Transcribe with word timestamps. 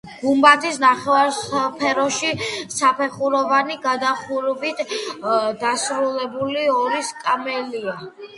გუმბათის 0.19 0.77
ნახევარსფეროში 0.83 2.31
საფეხუროვანი 2.77 3.77
გადახურვით 3.85 4.83
დასრულებული 5.67 6.67
ორი 6.79 7.05
სარკმელია. 7.13 7.97